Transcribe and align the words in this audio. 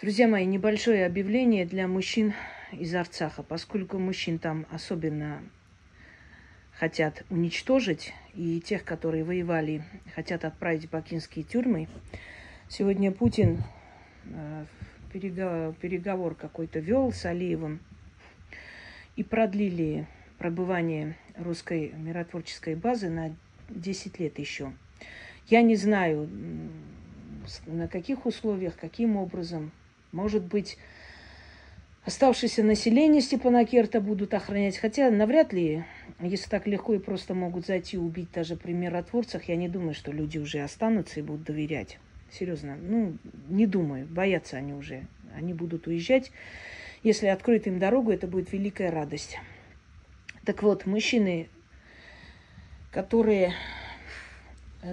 Друзья 0.00 0.28
мои, 0.28 0.46
небольшое 0.46 1.04
объявление 1.04 1.66
для 1.66 1.88
мужчин 1.88 2.32
из 2.70 2.94
Арцаха. 2.94 3.42
Поскольку 3.42 3.98
мужчин 3.98 4.38
там 4.38 4.64
особенно 4.70 5.42
хотят 6.70 7.24
уничтожить, 7.30 8.14
и 8.32 8.60
тех, 8.60 8.84
которые 8.84 9.24
воевали, 9.24 9.82
хотят 10.14 10.44
отправить 10.44 10.84
в 10.84 10.90
бакинские 10.90 11.44
тюрьмы, 11.44 11.88
сегодня 12.68 13.10
Путин 13.10 13.64
э, 14.26 14.66
переговор, 15.12 16.36
какой-то 16.36 16.78
вел 16.78 17.10
с 17.10 17.24
Алиевым 17.24 17.80
и 19.16 19.24
продлили 19.24 20.06
пробывание 20.38 21.16
русской 21.34 21.92
миротворческой 21.96 22.76
базы 22.76 23.08
на 23.08 23.34
10 23.68 24.20
лет 24.20 24.38
еще. 24.38 24.72
Я 25.48 25.62
не 25.62 25.74
знаю, 25.74 26.30
на 27.66 27.88
каких 27.88 28.26
условиях, 28.26 28.76
каким 28.76 29.16
образом. 29.16 29.72
Может 30.12 30.44
быть, 30.44 30.78
оставшееся 32.04 32.62
население 32.62 33.20
Степанакерта 33.20 34.00
будут 34.00 34.32
охранять. 34.34 34.78
Хотя 34.78 35.10
навряд 35.10 35.52
ли, 35.52 35.84
если 36.20 36.48
так 36.48 36.66
легко 36.66 36.94
и 36.94 36.98
просто 36.98 37.34
могут 37.34 37.66
зайти 37.66 37.96
и 37.96 38.00
убить 38.00 38.32
даже 38.32 38.56
при 38.56 38.72
миротворцах, 38.72 39.44
я 39.44 39.56
не 39.56 39.68
думаю, 39.68 39.94
что 39.94 40.10
люди 40.10 40.38
уже 40.38 40.60
останутся 40.60 41.20
и 41.20 41.22
будут 41.22 41.44
доверять. 41.44 41.98
Серьезно, 42.30 42.76
ну, 42.76 43.16
не 43.48 43.66
думаю, 43.66 44.06
боятся 44.06 44.56
они 44.56 44.72
уже. 44.72 45.06
Они 45.34 45.54
будут 45.54 45.86
уезжать. 45.86 46.32
Если 47.02 47.26
откроют 47.26 47.66
им 47.66 47.78
дорогу, 47.78 48.10
это 48.10 48.26
будет 48.26 48.52
великая 48.52 48.90
радость. 48.90 49.38
Так 50.44 50.62
вот, 50.62 50.86
мужчины, 50.86 51.48
которые 52.90 53.52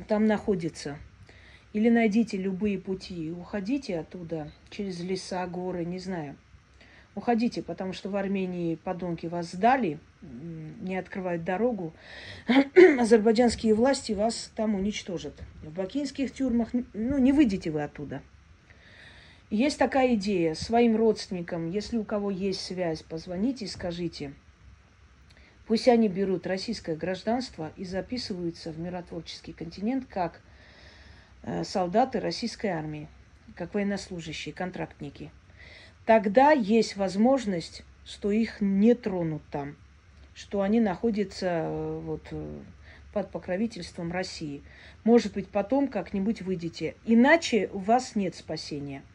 там 0.07 0.27
находятся, 0.27 0.97
или 1.75 1.89
найдите 1.89 2.37
любые 2.37 2.79
пути 2.79 3.27
и 3.27 3.31
уходите 3.31 3.99
оттуда 3.99 4.49
через 4.69 5.01
леса, 5.01 5.45
горы, 5.45 5.83
не 5.83 5.99
знаю. 5.99 6.37
Уходите, 7.15 7.61
потому 7.61 7.91
что 7.91 8.09
в 8.09 8.15
Армении 8.15 8.75
подонки 8.75 9.25
вас 9.25 9.51
сдали, 9.51 9.99
не 10.21 10.95
открывают 10.95 11.43
дорогу. 11.43 11.93
Азербайджанские 12.97 13.73
власти 13.73 14.13
вас 14.13 14.53
там 14.55 14.75
уничтожат. 14.75 15.33
В 15.63 15.73
бакинских 15.73 16.31
тюрьмах, 16.31 16.69
ну, 16.93 17.17
не 17.17 17.33
выйдете 17.33 17.71
вы 17.71 17.83
оттуда. 17.83 18.21
Есть 19.49 19.77
такая 19.77 20.15
идея 20.15 20.53
своим 20.53 20.95
родственникам, 20.95 21.69
если 21.69 21.97
у 21.97 22.05
кого 22.05 22.31
есть 22.31 22.61
связь, 22.61 23.03
позвоните 23.03 23.65
и 23.65 23.67
скажите. 23.67 24.31
Пусть 25.67 25.89
они 25.89 26.07
берут 26.07 26.47
российское 26.47 26.95
гражданство 26.95 27.73
и 27.75 27.83
записываются 27.83 28.71
в 28.71 28.79
миротворческий 28.79 29.51
континент 29.51 30.05
как– 30.05 30.39
солдаты 31.63 32.19
российской 32.19 32.67
армии, 32.67 33.07
как 33.55 33.73
военнослужащие, 33.73 34.53
контрактники. 34.53 35.31
Тогда 36.05 36.51
есть 36.51 36.95
возможность, 36.97 37.83
что 38.05 38.31
их 38.31 38.61
не 38.61 38.93
тронут 38.93 39.41
там, 39.51 39.75
что 40.33 40.61
они 40.61 40.79
находятся 40.79 41.47
э, 41.47 41.99
вот, 42.03 42.27
э, 42.31 42.59
под 43.13 43.31
покровительством 43.31 44.11
России. 44.11 44.63
Может 45.03 45.33
быть, 45.33 45.49
потом 45.49 45.87
как-нибудь 45.87 46.41
выйдете. 46.41 46.95
Иначе 47.05 47.69
у 47.73 47.79
вас 47.79 48.15
нет 48.15 48.35
спасения– 48.35 49.03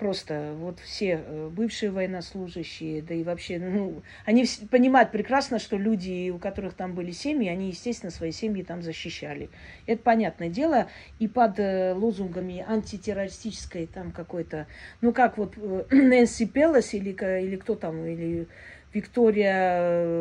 Просто 0.00 0.54
вот 0.56 0.80
все 0.80 1.22
э, 1.26 1.50
бывшие 1.52 1.90
военнослужащие, 1.90 3.02
да 3.02 3.12
и 3.12 3.22
вообще, 3.22 3.58
ну, 3.58 4.02
они 4.24 4.46
понимают 4.70 5.10
прекрасно, 5.10 5.58
что 5.58 5.76
люди, 5.76 6.30
у 6.30 6.38
которых 6.38 6.72
там 6.72 6.94
были 6.94 7.10
семьи, 7.10 7.50
они, 7.50 7.68
естественно, 7.68 8.10
свои 8.10 8.32
семьи 8.32 8.62
там 8.62 8.80
защищали. 8.80 9.50
Это 9.84 10.02
понятное 10.02 10.48
дело. 10.48 10.88
И 11.18 11.28
под 11.28 11.58
э, 11.58 11.92
лозунгами 11.92 12.64
антитеррористической 12.66 13.86
там 13.88 14.10
какой-то, 14.10 14.66
ну, 15.02 15.12
как 15.12 15.36
вот 15.36 15.52
э, 15.58 15.84
Нэнси 15.90 16.46
Пелос 16.46 16.94
или, 16.94 17.10
или 17.10 17.56
кто 17.56 17.74
там, 17.74 18.02
или 18.06 18.48
Виктория 18.94 20.14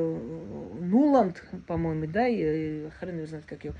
Нуланд, 0.81 1.41
по-моему, 1.67 2.05
да, 2.05 2.27
и, 2.27 2.89
хрен 2.99 3.15
его 3.15 3.27
знает, 3.27 3.45
как 3.45 3.63
ее, 3.63 3.73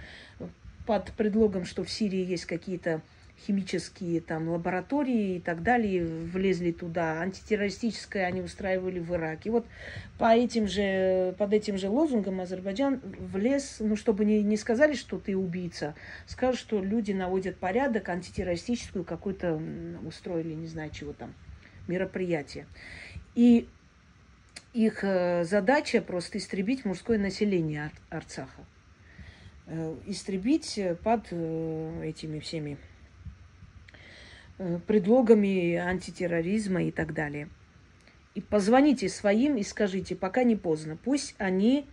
под 0.86 1.12
предлогом, 1.12 1.66
что 1.66 1.84
в 1.84 1.90
Сирии 1.90 2.24
есть 2.24 2.46
какие-то 2.46 3.02
химические 3.46 4.22
там 4.22 4.50
лаборатории 4.50 5.38
и 5.38 5.40
так 5.40 5.64
далее 5.64 6.06
влезли 6.06 6.72
туда. 6.72 7.22
Антитеррористическое 7.22 8.26
они 8.26 8.42
устраивали 8.42 9.00
в 9.00 9.14
Ираке. 9.14 9.52
Вот 9.52 9.66
по 10.18 10.36
этим 10.36 10.68
же, 10.68 11.34
под 11.38 11.54
этим 11.54 11.78
же 11.78 11.90
лозунгом 11.90 12.42
Азербайджан 12.42 13.02
влез, 13.04 13.78
ну, 13.80 13.96
чтобы 13.96 14.26
не, 14.26 14.44
не 14.44 14.58
сказали, 14.58 14.94
что 14.94 15.18
ты 15.18 15.36
убийца, 15.36 15.96
скажут, 16.26 16.60
что 16.60 16.84
люди 16.84 17.12
наводят 17.12 17.58
порядок, 17.58 18.10
антитеррористическую 18.10 19.04
какую-то 19.04 19.62
устроили, 20.06 20.54
не 20.54 20.68
знаю, 20.68 20.92
чего 20.92 21.14
там, 21.14 21.34
мероприятие. 21.88 22.66
И 23.36 23.68
их 24.74 25.04
э, 25.04 25.44
задача 25.46 26.02
просто 26.02 26.38
истребить 26.38 26.86
мужское 26.86 27.18
население 27.18 27.92
Арцаха. 28.10 28.66
Э, 29.68 29.96
истребить 30.06 30.80
под 31.04 31.28
э, 31.32 32.02
этими 32.06 32.40
всеми 32.40 32.78
предлогами 34.88 35.76
антитерроризма 35.76 36.84
и 36.84 36.92
так 36.92 37.14
далее. 37.14 37.50
И 38.36 38.42
позвоните 38.42 39.10
своим 39.10 39.58
и 39.58 39.64
скажите, 39.64 40.16
пока 40.16 40.44
не 40.44 40.56
поздно, 40.56 40.98
пусть 40.98 41.36
они 41.38 41.88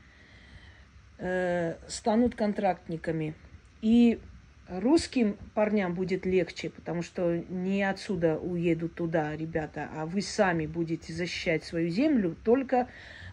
э, 1.19 1.77
станут 1.89 2.35
контрактниками. 2.35 3.35
И 3.83 4.21
русским 4.69 5.39
парням 5.55 5.95
будет 5.95 6.27
легче, 6.27 6.71
потому 6.71 7.03
что 7.03 7.37
не 7.49 7.83
отсюда 7.83 8.39
уедут 8.39 8.95
туда 8.95 9.35
ребята, 9.37 9.89
а 9.95 10.07
вы 10.07 10.21
сами 10.21 10.67
будете 10.67 11.13
защищать 11.13 11.65
свою 11.65 11.89
землю, 11.89 12.37
только 12.45 12.89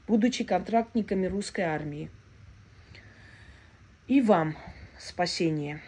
будучи 0.07 0.43
контрактниками 0.43 1.25
русской 1.25 1.61
армии. 1.61 2.09
И 4.07 4.21
вам 4.21 4.55
спасение 4.97 5.81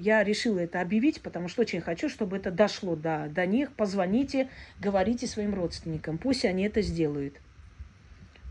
я 0.00 0.24
решила 0.24 0.58
это 0.58 0.80
объявить, 0.80 1.20
потому 1.20 1.48
что 1.48 1.62
очень 1.62 1.80
хочу, 1.80 2.08
чтобы 2.08 2.38
это 2.38 2.50
дошло 2.50 2.96
до, 2.96 3.28
до 3.30 3.44
них. 3.46 3.72
Позвоните, 3.72 4.48
говорите 4.80 5.26
своим 5.26 5.54
родственникам, 5.54 6.18
пусть 6.18 6.44
они 6.44 6.64
это 6.64 6.80
сделают. 6.80 7.34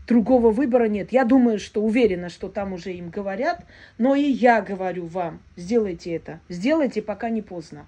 Другого 0.06 0.50
выбора 0.50 0.84
нет. 0.88 1.12
Я 1.12 1.24
думаю, 1.24 1.58
что 1.58 1.82
уверена, 1.82 2.28
что 2.28 2.48
там 2.48 2.72
уже 2.72 2.92
им 2.92 3.10
говорят, 3.10 3.64
но 3.98 4.14
и 4.14 4.22
я 4.22 4.60
говорю 4.60 5.06
вам, 5.06 5.40
сделайте 5.56 6.14
это. 6.14 6.40
Сделайте, 6.48 7.02
пока 7.02 7.30
не 7.30 7.42
поздно. 7.42 7.86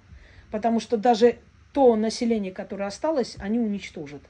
Потому 0.50 0.78
что 0.78 0.96
даже 0.96 1.36
то 1.72 1.96
население, 1.96 2.52
которое 2.52 2.84
осталось, 2.84 3.36
они 3.38 3.58
уничтожат. 3.58 4.22